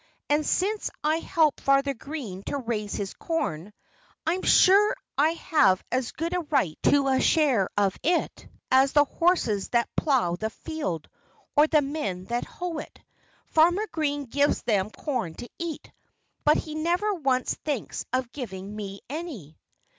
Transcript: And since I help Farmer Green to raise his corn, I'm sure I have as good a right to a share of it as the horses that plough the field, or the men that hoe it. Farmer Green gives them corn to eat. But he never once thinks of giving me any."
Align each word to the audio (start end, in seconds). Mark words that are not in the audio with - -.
And 0.31 0.43
since 0.43 0.89
I 1.03 1.17
help 1.17 1.59
Farmer 1.59 1.93
Green 1.93 2.41
to 2.47 2.57
raise 2.57 2.95
his 2.95 3.13
corn, 3.13 3.71
I'm 4.25 4.41
sure 4.41 4.95
I 5.15 5.33
have 5.33 5.83
as 5.91 6.11
good 6.11 6.33
a 6.33 6.39
right 6.39 6.75
to 6.89 7.07
a 7.07 7.21
share 7.21 7.69
of 7.77 7.97
it 8.01 8.47
as 8.71 8.93
the 8.93 9.03
horses 9.05 9.69
that 9.69 9.95
plough 9.95 10.37
the 10.37 10.49
field, 10.49 11.07
or 11.55 11.67
the 11.67 11.83
men 11.83 12.25
that 12.25 12.45
hoe 12.45 12.79
it. 12.79 12.99
Farmer 13.45 13.85
Green 13.91 14.25
gives 14.25 14.63
them 14.63 14.89
corn 14.89 15.35
to 15.35 15.47
eat. 15.59 15.91
But 16.43 16.57
he 16.57 16.73
never 16.73 17.13
once 17.13 17.53
thinks 17.63 18.03
of 18.11 18.31
giving 18.31 18.75
me 18.75 19.01
any." 19.07 19.55